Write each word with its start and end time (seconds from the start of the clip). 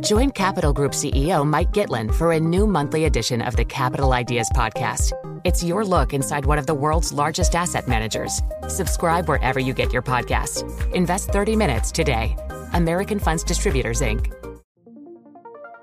Join 0.00 0.30
Capital 0.30 0.72
Group 0.72 0.92
CEO 0.92 1.46
Mike 1.46 1.72
Gitlin 1.72 2.14
for 2.14 2.32
a 2.32 2.40
new 2.40 2.66
monthly 2.66 3.06
edition 3.06 3.40
of 3.40 3.56
the 3.56 3.64
Capital 3.64 4.12
Ideas 4.12 4.50
Podcast. 4.54 5.12
It's 5.44 5.64
your 5.64 5.84
look 5.84 6.12
inside 6.12 6.44
one 6.44 6.58
of 6.58 6.66
the 6.66 6.74
world's 6.74 7.12
largest 7.12 7.54
asset 7.54 7.88
managers. 7.88 8.42
Subscribe 8.68 9.28
wherever 9.28 9.58
you 9.58 9.72
get 9.72 9.92
your 9.92 10.02
podcasts. 10.02 10.62
Invest 10.92 11.30
30 11.30 11.56
minutes 11.56 11.90
today. 11.90 12.36
American 12.74 13.18
Funds 13.18 13.42
Distributors, 13.42 14.00
Inc. 14.02 14.32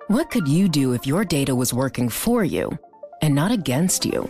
What 0.07 0.29
could 0.29 0.47
you 0.47 0.69
do 0.69 0.93
if 0.93 1.07
your 1.07 1.25
data 1.25 1.55
was 1.55 1.73
working 1.73 2.09
for 2.09 2.43
you 2.43 2.77
and 3.21 3.33
not 3.33 3.51
against 3.51 4.05
you? 4.05 4.29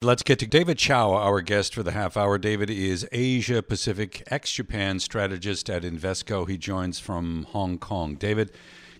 Let's 0.00 0.22
get 0.22 0.38
to 0.38 0.46
David 0.46 0.78
Chao, 0.78 1.12
our 1.12 1.40
guest 1.40 1.74
for 1.74 1.82
the 1.82 1.90
half 1.90 2.16
hour. 2.16 2.38
David 2.38 2.70
is 2.70 3.04
Asia 3.10 3.64
Pacific 3.64 4.22
ex 4.28 4.52
Japan 4.52 5.00
strategist 5.00 5.68
at 5.68 5.82
Invesco. 5.82 6.48
He 6.48 6.56
joins 6.56 7.00
from 7.00 7.48
Hong 7.50 7.78
Kong. 7.78 8.14
David, 8.14 8.52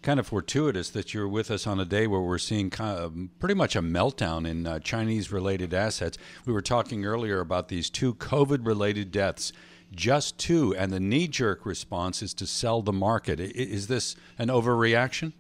kind 0.03 0.19
of 0.19 0.27
fortuitous 0.27 0.91
that 0.91 1.15
you're 1.15 1.29
with 1.29 1.53
us 1.53 1.69
on 1.69 1.79
a 1.79 1.85
day 1.85 2.09
where 2.09 2.21
we're 2.21 2.37
seeing 2.37 2.69
kind 2.69 2.99
of 2.99 3.17
pretty 3.39 3.55
much 3.55 3.77
a 3.77 3.81
meltdown 3.81 4.45
in 4.45 4.67
uh, 4.67 4.81
Chinese 4.81 5.31
related 5.31 5.73
assets. 5.73 6.19
We 6.45 6.53
were 6.53 6.61
talking 6.61 7.05
earlier 7.05 7.39
about 7.39 7.69
these 7.69 7.91
two 7.91 8.15
COVID 8.15 8.67
related 8.67 9.13
deaths, 9.13 9.53
just 9.93 10.37
two, 10.37 10.75
and 10.75 10.93
the 10.93 10.99
knee 10.99 11.29
jerk 11.29 11.65
response 11.65 12.23
is 12.23 12.35
to 12.35 12.45
sell 12.45 12.83
the 12.83 12.93
market. 12.93 13.39
Is 13.39 13.87
this 13.87 14.17
an 14.37 14.49
overreaction? 14.49 15.33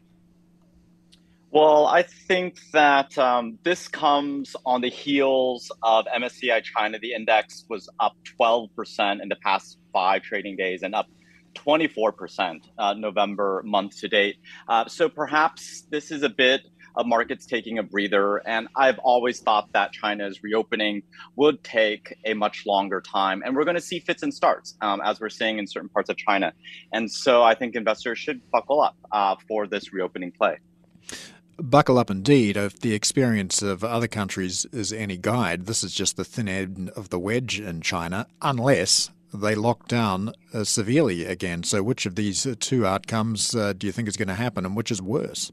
Well, 1.50 1.86
I 1.86 2.02
think 2.02 2.58
that 2.74 3.16
um, 3.16 3.58
this 3.62 3.88
comes 3.88 4.54
on 4.66 4.82
the 4.82 4.90
heels 4.90 5.72
of 5.82 6.04
MSCI 6.04 6.62
China. 6.62 6.98
The 6.98 7.14
index 7.14 7.64
was 7.70 7.88
up 7.98 8.16
12% 8.38 9.22
in 9.22 9.30
the 9.30 9.36
past 9.36 9.78
five 9.90 10.20
trading 10.22 10.56
days 10.56 10.82
and 10.82 10.94
up 10.94 11.06
24% 11.54 12.60
uh, 12.78 12.92
November 12.92 13.62
month 13.64 13.98
to 14.00 14.08
date. 14.08 14.36
Uh, 14.68 14.86
so 14.88 15.08
perhaps 15.08 15.86
this 15.90 16.10
is 16.10 16.22
a 16.22 16.28
bit 16.28 16.66
of 16.96 17.06
markets 17.06 17.46
taking 17.46 17.78
a 17.78 17.82
breather. 17.82 18.46
And 18.46 18.68
I've 18.76 18.98
always 18.98 19.40
thought 19.40 19.72
that 19.72 19.92
China's 19.92 20.42
reopening 20.42 21.02
would 21.36 21.64
take 21.64 22.14
a 22.26 22.34
much 22.34 22.66
longer 22.66 23.00
time. 23.00 23.42
And 23.42 23.56
we're 23.56 23.64
going 23.64 23.76
to 23.76 23.80
see 23.80 24.00
fits 24.00 24.22
and 24.22 24.34
starts, 24.34 24.76
um, 24.82 25.00
as 25.02 25.18
we're 25.18 25.30
seeing 25.30 25.58
in 25.58 25.66
certain 25.66 25.88
parts 25.88 26.10
of 26.10 26.18
China. 26.18 26.52
And 26.92 27.10
so 27.10 27.42
I 27.42 27.54
think 27.54 27.74
investors 27.74 28.18
should 28.18 28.42
buckle 28.50 28.82
up 28.82 28.96
uh, 29.12 29.36
for 29.48 29.66
this 29.66 29.94
reopening 29.94 30.30
play. 30.32 30.58
Buckle 31.60 31.98
up 31.98 32.08
indeed. 32.08 32.56
If 32.56 32.78
the 32.78 32.94
experience 32.94 33.62
of 33.62 33.82
other 33.82 34.06
countries 34.06 34.64
is 34.72 34.92
any 34.92 35.16
guide, 35.16 35.66
this 35.66 35.82
is 35.82 35.92
just 35.92 36.16
the 36.16 36.24
thin 36.24 36.48
end 36.48 36.90
of 36.90 37.10
the 37.10 37.18
wedge 37.18 37.58
in 37.58 37.80
China, 37.80 38.28
unless 38.40 39.10
they 39.34 39.56
lock 39.56 39.88
down 39.88 40.32
uh, 40.54 40.62
severely 40.62 41.24
again. 41.24 41.64
So, 41.64 41.82
which 41.82 42.06
of 42.06 42.14
these 42.14 42.46
uh, 42.46 42.54
two 42.60 42.86
outcomes 42.86 43.56
uh, 43.56 43.72
do 43.72 43.88
you 43.88 43.92
think 43.92 44.06
is 44.06 44.16
going 44.16 44.28
to 44.28 44.34
happen, 44.34 44.64
and 44.64 44.76
which 44.76 44.92
is 44.92 45.02
worse? 45.02 45.50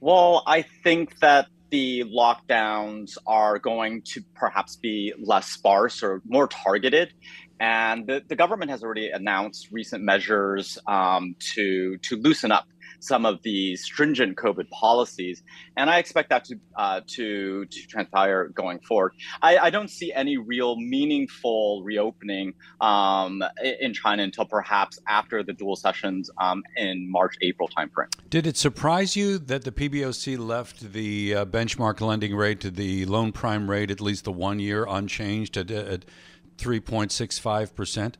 Well, 0.00 0.42
I 0.46 0.62
think 0.62 1.18
that 1.20 1.48
the 1.70 2.04
lockdowns 2.04 3.18
are 3.26 3.58
going 3.58 4.02
to 4.02 4.22
perhaps 4.34 4.76
be 4.76 5.12
less 5.22 5.46
sparse 5.48 6.02
or 6.02 6.22
more 6.24 6.46
targeted. 6.46 7.12
And 7.60 8.06
the, 8.06 8.22
the 8.26 8.36
government 8.36 8.70
has 8.70 8.82
already 8.82 9.10
announced 9.10 9.68
recent 9.70 10.02
measures 10.02 10.78
um, 10.86 11.36
to, 11.54 11.98
to 11.98 12.16
loosen 12.16 12.52
up 12.52 12.66
some 13.04 13.26
of 13.26 13.42
the 13.42 13.76
stringent 13.76 14.36
COVID 14.36 14.68
policies, 14.70 15.42
and 15.76 15.90
I 15.90 15.98
expect 15.98 16.30
that 16.30 16.44
to 16.46 16.58
uh, 16.76 17.00
to 17.08 17.66
to 17.66 17.86
transpire 17.86 18.48
going 18.48 18.80
forward. 18.80 19.12
I, 19.42 19.58
I, 19.58 19.70
don't 19.70 19.88
see 19.88 20.12
any 20.12 20.36
real 20.38 20.76
meaningful 20.76 21.82
reopening 21.84 22.54
um, 22.80 23.42
in 23.80 23.92
China 23.92 24.22
until 24.22 24.46
perhaps 24.46 24.98
after 25.06 25.42
the 25.42 25.52
dual 25.52 25.76
sessions 25.76 26.30
um, 26.38 26.62
in 26.76 27.10
March 27.10 27.34
April 27.42 27.68
timeframe. 27.68 28.10
Did 28.30 28.46
it 28.46 28.56
surprise 28.56 29.16
you 29.16 29.38
that 29.38 29.64
the 29.64 29.72
PBOC 29.72 30.38
left 30.38 30.92
the 30.92 31.34
uh, 31.34 31.44
benchmark 31.44 32.00
lending 32.00 32.34
rate 32.34 32.60
to 32.60 32.70
the 32.70 33.04
loan 33.06 33.32
prime 33.32 33.70
rate, 33.70 33.90
at 33.90 34.00
least 34.00 34.24
the 34.24 34.32
one 34.32 34.58
year, 34.58 34.86
unchanged 34.88 35.56
at, 35.56 35.70
at 35.70 36.04
3.65 36.58 37.74
percent? 37.74 38.18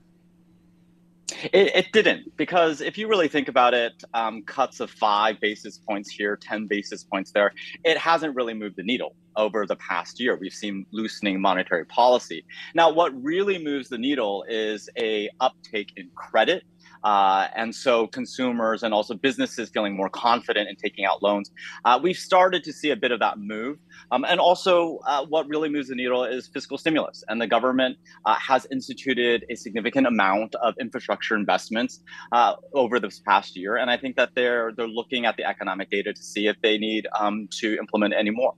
It, 1.53 1.75
it, 1.75 1.93
didn't, 1.93 2.37
because 2.37 2.81
if 2.81 2.99
you 2.99 3.09
really 3.09 3.29
think 3.29 3.49
about 3.49 3.73
it, 3.73 4.05
um, 4.13 4.43
cuts 4.43 4.81
of 4.81 4.91
five 4.91 5.41
basis 5.41 5.79
points 5.79 6.11
here, 6.11 6.37
10 6.37 6.67
basis 6.67 7.05
points 7.05 7.33
there, 7.33 7.53
it 7.83 7.97
hasn't 7.97 8.35
really 8.37 8.53
moved 8.53 8.77
the 8.77 8.83
needle 8.83 9.17
over 9.37 9.67
the 9.67 9.77
past 9.77 10.21
year. 10.21 10.37
We've 10.37 10.53
seen 10.53 10.87
loosening 10.93 11.41
monetary 11.41 11.87
policy. 11.87 12.45
Now, 12.75 12.91
what 12.91 13.13
really 13.23 13.59
moves 13.59 13.89
the 13.89 13.99
needle 13.99 14.45
is 14.49 14.89
a 14.99 15.31
uptake 15.41 15.93
in 15.97 16.11
credit 16.15 16.65
uh, 17.05 17.49
and 17.55 17.75
so 17.75 18.07
consumers 18.07 18.83
and 18.83 18.93
also 18.93 19.15
businesses 19.15 19.69
feeling 19.69 19.97
more 19.97 20.09
confident 20.09 20.69
in 20.69 20.77
taking 20.77 21.05
out 21.05 21.23
loans. 21.23 21.51
Uh, 21.85 22.01
we've 22.03 22.17
started 22.17 22.65
to 22.65 22.73
see 22.73 22.91
a 22.91 22.97
bit 22.97 23.13
of 23.13 23.21
that 23.21 23.39
move. 23.39 23.79
Um, 24.11 24.25
and 24.25 24.41
also, 24.41 24.99
uh, 25.07 25.25
what 25.27 25.47
really 25.49 25.69
moves 25.69 25.89
the 25.89 25.95
needle 25.95 26.25
is 26.25 26.49
fiscal 26.49 26.79
stimulus. 26.79 27.23
And 27.29 27.41
the 27.41 27.47
government 27.47 27.99
uh, 28.25 28.35
has 28.35 28.67
instituted 28.73 29.45
a 29.51 29.55
significant 29.55 30.07
amount 30.07 30.55
of 30.57 30.75
infrastructure 30.81 31.37
investments 31.37 32.01
uh, 32.33 32.55
over 32.73 32.99
this 32.99 33.21
past 33.21 33.57
year. 33.57 33.77
And 33.77 33.91
I 33.91 33.97
think 33.97 34.17
that 34.17 34.31
they're, 34.35 34.73
they're 34.77 34.89
looking 34.89 35.27
at 35.27 35.37
the 35.37 35.45
economic 35.45 35.91
data 35.91 36.13
to 36.13 36.23
see 36.23 36.47
if 36.47 36.57
they 36.63 36.79
need 36.79 37.07
um, 37.19 37.49
to 37.61 37.77
implement 37.79 38.15
any 38.15 38.31
more. 38.31 38.55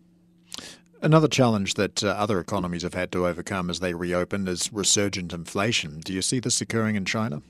Another 1.03 1.29
challenge 1.29 1.75
that 1.75 2.03
uh, 2.03 2.09
other 2.09 2.41
economies 2.41 2.83
have 2.83 2.95
had 2.95 3.12
to 3.12 3.27
overcome 3.27 3.69
as 3.69 3.81
they 3.81 3.93
reopen 3.93 4.49
is 4.49 4.73
resurgent 4.73 5.33
inflation. 5.33 6.01
Do 6.01 6.12
you 6.12 6.23
see 6.23 6.41
this 6.41 6.61
occurring 6.61 6.97
in 6.97 7.05
China? 7.05 7.43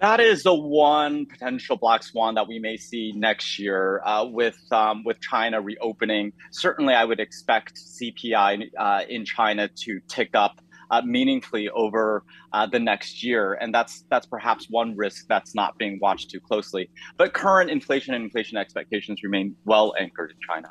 That 0.00 0.18
is 0.18 0.44
the 0.44 0.54
one 0.54 1.26
potential 1.26 1.76
black 1.76 2.02
swan 2.02 2.34
that 2.36 2.48
we 2.48 2.58
may 2.58 2.78
see 2.78 3.12
next 3.14 3.58
year 3.58 4.00
uh, 4.06 4.24
with 4.24 4.56
um, 4.72 5.04
with 5.04 5.20
China 5.20 5.60
reopening. 5.60 6.32
Certainly, 6.52 6.94
I 6.94 7.04
would 7.04 7.20
expect 7.20 7.74
CPI 7.74 8.70
uh, 8.78 9.02
in 9.10 9.26
China 9.26 9.68
to 9.68 10.00
tick 10.08 10.30
up 10.32 10.58
uh, 10.90 11.02
meaningfully 11.04 11.68
over 11.68 12.24
uh, 12.54 12.66
the 12.66 12.78
next 12.78 13.22
year, 13.22 13.58
and 13.60 13.74
that's 13.74 14.06
that's 14.08 14.24
perhaps 14.24 14.68
one 14.70 14.96
risk 14.96 15.26
that's 15.28 15.54
not 15.54 15.76
being 15.76 15.98
watched 16.00 16.30
too 16.30 16.40
closely. 16.40 16.88
But 17.18 17.34
current 17.34 17.70
inflation 17.70 18.14
and 18.14 18.24
inflation 18.24 18.56
expectations 18.56 19.22
remain 19.22 19.54
well 19.66 19.92
anchored 20.00 20.30
in 20.30 20.38
China. 20.48 20.68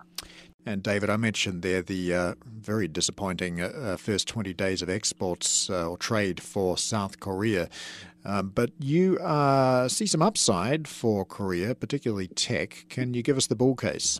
And 0.65 0.83
David, 0.83 1.09
I 1.09 1.17
mentioned 1.17 1.61
there 1.61 1.81
the 1.81 2.13
uh, 2.13 2.33
very 2.45 2.87
disappointing 2.87 3.61
uh, 3.61 3.97
first 3.97 4.27
20 4.27 4.53
days 4.53 4.81
of 4.81 4.89
exports 4.89 5.69
uh, 5.69 5.89
or 5.89 5.97
trade 5.97 6.41
for 6.41 6.77
South 6.77 7.19
Korea. 7.19 7.69
Um, 8.25 8.49
but 8.49 8.71
you 8.79 9.17
uh, 9.19 9.87
see 9.87 10.05
some 10.05 10.21
upside 10.21 10.87
for 10.87 11.23
Korea, 11.25 11.73
particularly 11.73 12.27
tech. 12.27 12.85
Can 12.89 13.13
you 13.13 13.23
give 13.23 13.37
us 13.37 13.47
the 13.47 13.55
bull 13.55 13.75
case? 13.75 14.19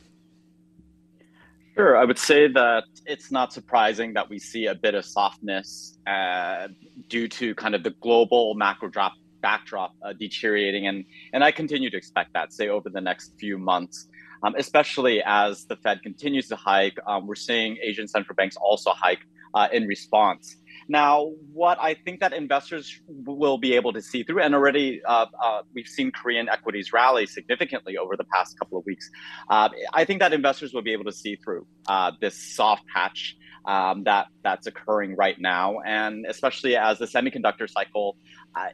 Sure. 1.76 1.98
I 1.98 2.06
would 2.06 2.18
say 2.18 2.48
that 2.48 2.86
it's 3.06 3.32
not 3.32 3.54
surprising 3.54 4.14
that 4.14 4.30
we 4.30 4.40
see 4.40 4.66
a 4.68 4.76
bit 4.76 4.96
of 4.96 5.06
softness 5.06 5.98
uh, 6.08 6.70
due 7.10 7.28
to 7.28 7.54
kind 7.56 7.76
of 7.76 7.84
the 7.84 7.92
global 8.02 8.54
macro 8.56 8.90
drop 8.90 9.14
backdrop 9.42 9.96
uh, 10.04 10.14
deteriorating, 10.14 10.88
and 10.88 11.06
and 11.34 11.44
I 11.44 11.52
continue 11.52 11.90
to 11.90 11.98
expect 11.98 12.34
that, 12.34 12.54
say 12.54 12.70
over 12.70 12.90
the 12.90 13.02
next 13.02 13.34
few 13.40 13.58
months. 13.58 14.08
Um, 14.42 14.56
especially 14.58 15.22
as 15.26 15.66
the 15.66 15.76
Fed 15.76 16.02
continues 16.02 16.48
to 16.48 16.56
hike, 16.56 16.98
um, 17.06 17.28
we're 17.28 17.36
seeing 17.36 17.78
Asian 17.84 18.08
central 18.08 18.36
banks 18.38 18.56
also 18.56 18.92
hike 18.92 19.20
uh, 19.54 19.68
in 19.74 19.86
response. 19.86 20.56
Now, 20.88 21.34
what 21.54 21.78
I 21.80 21.94
think 21.94 22.20
that 22.22 22.34
investors 22.34 23.00
will 23.08 23.60
be 23.60 23.74
able 23.76 23.94
to 23.94 24.02
see 24.02 24.24
through, 24.24 24.42
and 24.42 24.56
already 24.56 25.02
uh, 25.06 25.28
uh, 25.42 25.62
we've 25.76 25.88
seen 25.88 26.12
Korean 26.12 26.50
equities 26.50 26.92
rally 26.92 27.28
significantly 27.28 27.98
over 27.98 28.18
the 28.18 28.24
past 28.24 28.58
couple 28.58 28.80
of 28.80 28.86
weeks. 28.86 29.12
Uh, 29.50 29.70
I 29.94 30.06
think 30.06 30.20
that 30.22 30.34
investors 30.34 30.74
will 30.74 30.82
be 30.82 30.94
able 30.94 31.06
to 31.06 31.12
see 31.12 31.36
through 31.36 31.68
uh, 31.88 32.14
this 32.20 32.36
soft 32.56 32.84
patch 32.88 33.38
um, 33.66 34.04
that 34.06 34.28
that's 34.44 34.66
occurring 34.66 35.16
right 35.16 35.40
now, 35.40 35.80
and 35.86 36.26
especially 36.28 36.76
as 36.76 36.98
the 36.98 37.06
semiconductor 37.06 37.70
cycle 37.70 38.18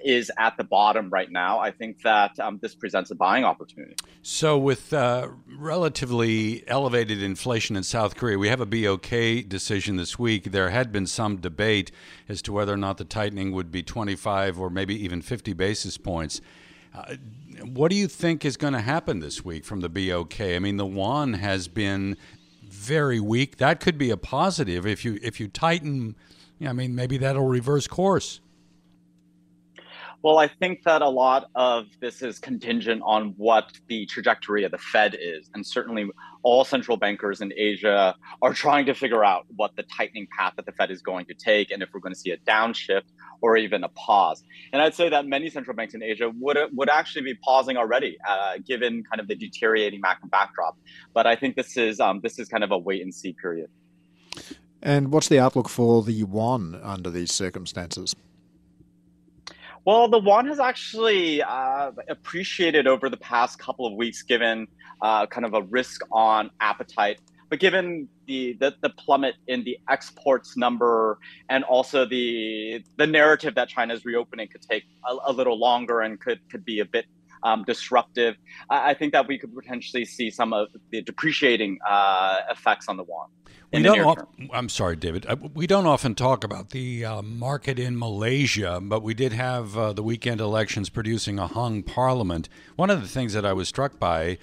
is 0.03 0.31
at 0.37 0.57
the 0.57 0.63
bottom 0.63 1.09
right 1.09 1.31
now, 1.31 1.59
I 1.59 1.71
think 1.71 2.01
that 2.03 2.39
um, 2.39 2.59
this 2.61 2.75
presents 2.75 3.11
a 3.11 3.15
buying 3.15 3.43
opportunity. 3.43 3.95
So, 4.21 4.57
with 4.57 4.93
uh, 4.93 5.29
relatively 5.57 6.67
elevated 6.67 7.21
inflation 7.21 7.75
in 7.75 7.83
South 7.83 8.15
Korea, 8.15 8.37
we 8.37 8.49
have 8.49 8.61
a 8.61 8.65
BOK 8.65 9.47
decision 9.47 9.97
this 9.97 10.17
week. 10.17 10.51
There 10.51 10.69
had 10.69 10.91
been 10.91 11.07
some 11.07 11.37
debate 11.37 11.91
as 12.27 12.41
to 12.43 12.53
whether 12.53 12.73
or 12.73 12.77
not 12.77 12.97
the 12.97 13.05
tightening 13.05 13.51
would 13.51 13.71
be 13.71 13.83
25 13.83 14.59
or 14.59 14.69
maybe 14.69 14.95
even 15.03 15.21
50 15.21 15.53
basis 15.53 15.97
points. 15.97 16.41
Uh, 16.93 17.15
what 17.63 17.91
do 17.91 17.97
you 17.97 18.07
think 18.07 18.45
is 18.45 18.57
going 18.57 18.73
to 18.73 18.81
happen 18.81 19.19
this 19.19 19.43
week 19.43 19.65
from 19.65 19.81
the 19.81 19.89
BOK? 19.89 20.39
I 20.39 20.59
mean, 20.59 20.77
the 20.77 20.85
won 20.85 21.33
has 21.33 21.67
been 21.67 22.17
very 22.63 23.19
weak. 23.19 23.57
That 23.57 23.79
could 23.79 23.97
be 23.97 24.09
a 24.09 24.17
positive 24.17 24.85
if 24.85 25.03
you 25.03 25.19
if 25.21 25.39
you 25.39 25.47
tighten. 25.47 26.15
I 26.65 26.71
mean, 26.71 26.95
maybe 26.95 27.17
that'll 27.17 27.47
reverse 27.47 27.87
course. 27.87 28.39
Well, 30.25 30.39
I 30.39 30.47
think 30.47 30.81
that 30.85 31.03
a 31.03 31.07
lot 31.07 31.51
of 31.53 31.85
this 32.01 32.23
is 32.23 32.39
contingent 32.39 33.03
on 33.05 33.35
what 33.37 33.73
the 33.87 34.07
trajectory 34.07 34.63
of 34.63 34.71
the 34.71 34.79
Fed 34.79 35.15
is. 35.21 35.51
And 35.53 35.63
certainly, 35.63 36.09
all 36.41 36.65
central 36.65 36.97
bankers 36.97 37.41
in 37.41 37.53
Asia 37.55 38.15
are 38.41 38.53
trying 38.55 38.87
to 38.87 38.95
figure 38.95 39.23
out 39.23 39.45
what 39.55 39.75
the 39.75 39.83
tightening 39.83 40.27
path 40.35 40.53
that 40.55 40.65
the 40.65 40.71
Fed 40.71 40.89
is 40.89 41.03
going 41.03 41.27
to 41.27 41.35
take 41.35 41.69
and 41.69 41.83
if 41.83 41.89
we're 41.93 41.99
going 41.99 42.11
to 42.11 42.19
see 42.19 42.31
a 42.31 42.37
downshift 42.37 43.03
or 43.41 43.55
even 43.55 43.83
a 43.83 43.89
pause. 43.89 44.43
And 44.73 44.81
I'd 44.81 44.95
say 44.95 45.09
that 45.09 45.27
many 45.27 45.47
central 45.51 45.75
banks 45.75 45.93
in 45.93 46.01
Asia 46.01 46.31
would, 46.39 46.57
would 46.73 46.89
actually 46.89 47.21
be 47.21 47.35
pausing 47.35 47.77
already, 47.77 48.17
uh, 48.27 48.53
given 48.65 49.03
kind 49.03 49.19
of 49.19 49.27
the 49.27 49.35
deteriorating 49.35 50.01
macro 50.01 50.27
backdrop. 50.27 50.75
But 51.13 51.27
I 51.27 51.35
think 51.35 51.55
this 51.55 51.77
is, 51.77 51.99
um, 51.99 52.21
this 52.23 52.39
is 52.39 52.49
kind 52.49 52.63
of 52.63 52.71
a 52.71 52.79
wait 52.79 53.03
and 53.03 53.13
see 53.13 53.33
period. 53.33 53.69
And 54.81 55.11
what's 55.11 55.27
the 55.27 55.37
outlook 55.37 55.69
for 55.69 56.01
the 56.01 56.13
yuan 56.13 56.79
under 56.81 57.11
these 57.11 57.31
circumstances? 57.31 58.15
Well, 59.85 60.07
the 60.07 60.17
won 60.17 60.47
has 60.47 60.59
actually 60.59 61.43
uh, 61.43 61.91
appreciated 62.09 62.87
over 62.87 63.07
the 63.07 63.17
past 63.17 63.59
couple 63.59 63.85
of 63.85 63.93
weeks, 63.93 64.23
given 64.23 64.67
uh, 64.99 65.27
kind 65.27 65.45
of 65.45 65.53
a 65.53 65.61
risk 65.61 66.01
on 66.11 66.49
appetite. 66.59 67.19
But 67.51 67.59
given 67.59 68.09
the, 68.25 68.57
the, 68.59 68.73
the 68.81 68.89
plummet 68.89 69.35
in 69.47 69.63
the 69.63 69.77
exports 69.87 70.57
number 70.57 71.19
and 71.49 71.63
also 71.63 72.03
the 72.03 72.83
the 72.97 73.05
narrative 73.05 73.53
that 73.53 73.69
China's 73.69 74.03
reopening 74.03 74.47
could 74.47 74.63
take 74.63 74.85
a, 75.07 75.17
a 75.27 75.31
little 75.31 75.59
longer 75.59 76.01
and 76.01 76.19
could 76.19 76.39
could 76.49 76.65
be 76.65 76.79
a 76.79 76.85
bit 76.85 77.05
um, 77.43 77.63
disruptive, 77.67 78.37
I, 78.71 78.89
I, 78.89 78.93
think 78.95 79.13
that 79.13 79.27
we 79.27 79.37
could 79.37 79.53
potentially 79.53 80.03
see 80.03 80.31
some 80.31 80.51
of 80.51 80.69
the 80.89 81.03
depreciating 81.03 81.77
uh, 81.87 82.39
effects 82.49 82.89
on 82.89 82.97
the 82.97 83.03
won. 83.03 83.29
We 83.73 83.81
don't. 83.81 84.27
I'm 84.53 84.69
sorry, 84.69 84.95
David. 84.95 85.25
Uh, 85.27 85.35
we 85.53 85.67
don't 85.67 85.85
often 85.85 86.15
talk 86.15 86.43
about 86.43 86.69
the 86.69 87.03
uh, 87.03 87.21
market 87.21 87.77
in 87.77 87.97
Malaysia, 87.97 88.79
but 88.81 89.03
we 89.03 89.13
did 89.13 89.33
have 89.33 89.77
uh, 89.77 89.91
the 89.91 90.03
weekend 90.03 90.39
elections 90.39 90.89
producing 90.89 91.39
a 91.39 91.47
hung 91.47 91.83
parliament. 91.83 92.47
One 92.75 92.89
of 92.89 93.01
the 93.01 93.07
things 93.07 93.33
that 93.33 93.45
I 93.45 93.53
was 93.53 93.67
struck 93.67 93.99
by, 93.99 94.37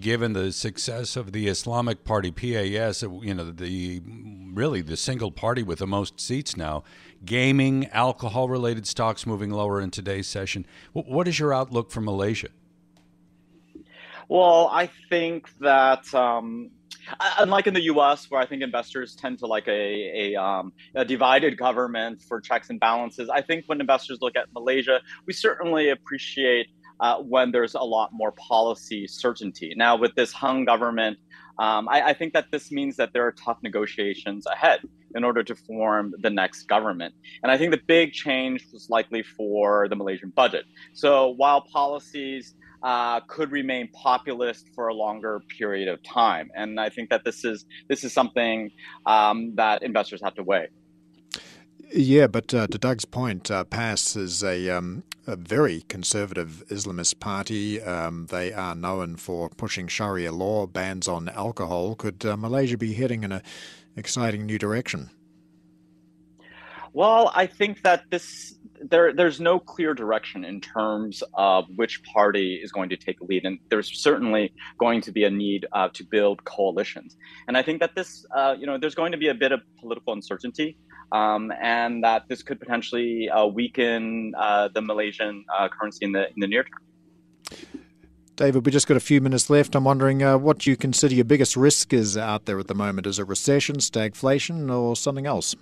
given 0.00 0.32
the 0.32 0.52
success 0.52 1.16
of 1.16 1.32
the 1.32 1.48
Islamic 1.48 2.04
Party 2.04 2.30
PAS, 2.30 3.02
uh, 3.02 3.10
you 3.20 3.34
know, 3.34 3.50
the 3.50 4.00
really 4.54 4.80
the 4.80 4.96
single 4.96 5.32
party 5.32 5.62
with 5.62 5.80
the 5.80 5.86
most 5.86 6.20
seats 6.20 6.56
now, 6.56 6.82
gaming, 7.24 7.86
alcohol-related 7.88 8.86
stocks 8.86 9.26
moving 9.26 9.50
lower 9.50 9.80
in 9.80 9.90
today's 9.90 10.26
session. 10.26 10.64
What 10.92 11.28
is 11.28 11.38
your 11.38 11.52
outlook 11.52 11.90
for 11.90 12.00
Malaysia? 12.00 12.48
Well, 14.28 14.68
I 14.70 14.90
think 15.08 15.48
that 15.58 16.12
um, 16.14 16.70
unlike 17.38 17.66
in 17.66 17.74
the 17.74 17.82
U.S., 17.82 18.30
where 18.30 18.40
I 18.40 18.46
think 18.46 18.62
investors 18.62 19.14
tend 19.14 19.38
to 19.40 19.46
like 19.46 19.68
a 19.68 20.32
a, 20.34 20.36
um, 20.36 20.72
a, 20.94 21.04
divided 21.04 21.56
government 21.56 22.22
for 22.22 22.40
checks 22.40 22.70
and 22.70 22.80
balances, 22.80 23.28
I 23.28 23.42
think 23.42 23.64
when 23.66 23.80
investors 23.80 24.18
look 24.20 24.36
at 24.36 24.46
Malaysia, 24.52 25.00
we 25.26 25.32
certainly 25.32 25.90
appreciate 25.90 26.68
uh, 27.00 27.18
when 27.18 27.52
there's 27.52 27.74
a 27.74 27.80
lot 27.80 28.10
more 28.12 28.32
policy 28.32 29.06
certainty. 29.06 29.72
Now, 29.76 29.96
with 29.96 30.14
this 30.14 30.32
hung 30.32 30.64
government, 30.64 31.18
um, 31.58 31.88
I, 31.88 32.10
I, 32.10 32.12
think 32.12 32.34
that 32.34 32.46
this 32.52 32.70
means 32.70 32.96
that 32.96 33.12
there 33.12 33.26
are 33.26 33.32
tough 33.32 33.58
negotiations 33.64 34.46
ahead 34.46 34.80
in 35.16 35.24
order 35.24 35.42
to 35.42 35.56
form 35.56 36.14
the 36.20 36.30
next 36.30 36.68
government. 36.68 37.14
And 37.42 37.50
I 37.50 37.58
think 37.58 37.72
the 37.72 37.80
big 37.84 38.12
change 38.12 38.64
was 38.72 38.88
likely 38.88 39.24
for 39.24 39.88
the 39.88 39.96
Malaysian 39.96 40.30
budget. 40.30 40.66
So 40.92 41.28
while 41.30 41.62
policies 41.62 42.54
uh, 42.82 43.20
could 43.20 43.50
remain 43.50 43.88
populist 43.88 44.68
for 44.74 44.88
a 44.88 44.94
longer 44.94 45.40
period 45.58 45.88
of 45.88 46.02
time. 46.02 46.50
And 46.54 46.78
I 46.80 46.88
think 46.88 47.10
that 47.10 47.24
this 47.24 47.44
is 47.44 47.64
this 47.88 48.04
is 48.04 48.12
something 48.12 48.70
um, 49.06 49.54
that 49.56 49.82
investors 49.82 50.20
have 50.22 50.34
to 50.34 50.42
weigh. 50.42 50.68
Yeah, 51.90 52.26
but 52.26 52.52
uh, 52.52 52.66
to 52.66 52.78
Doug's 52.78 53.06
point, 53.06 53.50
uh, 53.50 53.64
PAS 53.64 54.14
is 54.14 54.44
a, 54.44 54.68
um, 54.68 55.04
a, 55.26 55.36
very 55.36 55.84
conservative 55.88 56.62
Islamist 56.68 57.18
party. 57.18 57.80
Um, 57.80 58.26
they 58.26 58.52
are 58.52 58.74
known 58.74 59.16
for 59.16 59.48
pushing 59.48 59.88
Sharia 59.88 60.30
law, 60.30 60.66
bans 60.66 61.08
on 61.08 61.30
alcohol. 61.30 61.94
Could 61.94 62.26
uh, 62.26 62.36
Malaysia 62.36 62.76
be 62.76 62.92
heading 62.92 63.24
in 63.24 63.32
an 63.32 63.42
exciting 63.96 64.44
new 64.44 64.58
direction? 64.58 65.08
Well, 66.92 67.32
I 67.34 67.46
think 67.46 67.82
that 67.84 68.10
this 68.10 68.57
there 68.82 69.12
there's 69.12 69.40
no 69.40 69.58
clear 69.58 69.94
direction 69.94 70.44
in 70.44 70.60
terms 70.60 71.22
of 71.34 71.66
which 71.76 72.02
party 72.04 72.54
is 72.62 72.72
going 72.72 72.88
to 72.90 72.96
take 72.96 73.20
lead, 73.20 73.44
and 73.44 73.58
there's 73.70 74.00
certainly 74.00 74.52
going 74.78 75.00
to 75.02 75.12
be 75.12 75.24
a 75.24 75.30
need 75.30 75.66
uh, 75.72 75.88
to 75.94 76.04
build 76.04 76.44
coalitions. 76.44 77.16
And 77.46 77.56
I 77.56 77.62
think 77.62 77.80
that 77.80 77.94
this, 77.94 78.24
uh, 78.36 78.54
you 78.58 78.66
know, 78.66 78.78
there's 78.78 78.94
going 78.94 79.12
to 79.12 79.18
be 79.18 79.28
a 79.28 79.34
bit 79.34 79.52
of 79.52 79.60
political 79.80 80.12
uncertainty, 80.12 80.76
um, 81.12 81.52
and 81.60 82.04
that 82.04 82.24
this 82.28 82.42
could 82.42 82.60
potentially 82.60 83.28
uh, 83.28 83.46
weaken 83.46 84.34
uh, 84.38 84.68
the 84.74 84.82
Malaysian 84.82 85.44
uh, 85.56 85.68
currency 85.68 86.04
in 86.04 86.12
the 86.12 86.26
in 86.28 86.38
the 86.38 86.46
near 86.46 86.64
term. 86.64 86.80
David, 88.36 88.64
we 88.64 88.70
just 88.70 88.86
got 88.86 88.96
a 88.96 89.00
few 89.00 89.20
minutes 89.20 89.50
left. 89.50 89.74
I'm 89.74 89.82
wondering 89.82 90.22
uh, 90.22 90.38
what 90.38 90.64
you 90.64 90.76
consider 90.76 91.12
your 91.12 91.24
biggest 91.24 91.56
risk 91.56 91.92
is 91.92 92.16
out 92.16 92.44
there 92.44 92.60
at 92.60 92.68
the 92.68 92.74
moment. 92.74 93.08
Is 93.08 93.18
it 93.18 93.26
recession, 93.26 93.78
stagflation, 93.78 94.72
or 94.72 94.94
something 94.94 95.26
else? 95.26 95.56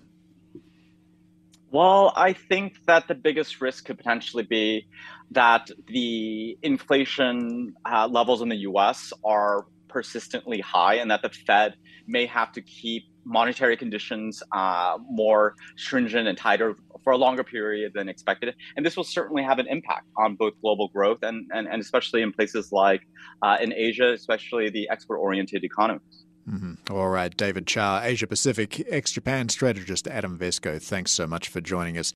Well, 1.76 2.14
I 2.17 2.32
think 2.32 2.78
that 2.87 3.06
the 3.06 3.14
biggest 3.14 3.61
risk 3.61 3.84
could 3.84 3.99
potentially 3.99 4.44
be 4.44 4.87
that 5.32 5.70
the 5.88 6.56
inflation 6.62 7.75
uh, 7.84 8.08
levels 8.08 8.40
in 8.40 8.49
the 8.49 8.61
US 8.70 9.12
are 9.23 9.67
persistently 9.87 10.58
high 10.62 10.94
and 10.94 11.11
that 11.11 11.20
the 11.20 11.28
Fed 11.28 11.75
may 12.06 12.25
have 12.25 12.50
to 12.52 12.62
keep 12.62 13.02
monetary 13.26 13.76
conditions 13.76 14.43
uh, 14.52 14.96
more 15.06 15.55
stringent 15.76 16.26
and 16.26 16.38
tighter 16.38 16.76
for 17.05 17.12
a 17.12 17.19
longer 17.19 17.44
period 17.44 17.93
than 17.94 18.08
expected. 18.08 18.55
And 18.75 18.87
this 18.87 18.96
will 18.96 19.05
certainly 19.05 19.43
have 19.43 19.58
an 19.58 19.67
impact 19.69 20.06
on 20.17 20.34
both 20.34 20.55
global 20.62 20.88
growth 20.88 21.19
and, 21.25 21.46
and, 21.52 21.69
and 21.69 21.82
especially 21.82 22.23
in 22.23 22.32
places 22.32 22.73
like 22.73 23.02
uh, 23.43 23.58
in 23.61 23.75
Asia, 23.75 24.14
especially 24.14 24.70
the 24.70 24.88
export 24.88 25.20
oriented 25.20 25.62
economies. 25.62 26.25
Mm-hmm. 26.48 26.94
All 26.94 27.08
right, 27.08 27.37
David 27.37 27.66
Chao, 27.66 28.00
Asia 28.00 28.26
Pacific 28.26 28.87
ex 28.88 29.10
Japan 29.10 29.48
strategist 29.48 30.06
at 30.06 30.25
Invesco, 30.25 30.81
thanks 30.81 31.10
so 31.10 31.26
much 31.26 31.48
for 31.48 31.60
joining 31.60 31.98
us. 31.98 32.12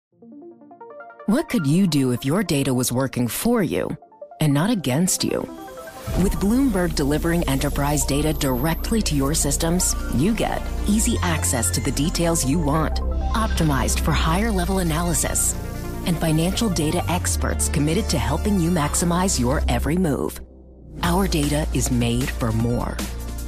What 1.27 1.49
could 1.49 1.67
you 1.67 1.87
do 1.87 2.13
if 2.13 2.25
your 2.25 2.43
data 2.43 2.73
was 2.73 2.93
working 2.93 3.29
for 3.29 3.63
you 3.63 3.97
and 4.41 4.55
not 4.55 4.71
against 4.71 5.25
you? 5.25 5.41
With 6.23 6.33
Bloomberg 6.35 6.95
delivering 6.95 7.49
enterprise 7.49 8.05
data 8.05 8.33
directly 8.33 9.03
to 9.03 9.15
your 9.15 9.35
systems, 9.35 9.95
you 10.15 10.35
get 10.35 10.63
easy 10.89 11.17
access 11.23 11.71
to 11.73 11.81
the 11.81 11.93
details 11.93 12.45
you 12.45 12.59
want, 12.59 12.97
optimized 13.35 14.01
for 14.01 14.13
higher 14.13 14.51
level 14.51 14.79
analysis, 14.79 15.55
and 16.07 16.17
financial 16.19 16.69
data 16.69 17.05
experts 17.09 17.69
committed 17.69 18.09
to 18.09 18.19
helping 18.19 18.59
you 18.59 18.71
maximize 18.71 19.39
your 19.39 19.63
every 19.69 19.97
move. 19.97 20.41
Our 21.03 21.29
data 21.29 21.67
is 21.75 21.91
made 21.91 22.29
for 22.29 22.51
more 22.53 22.97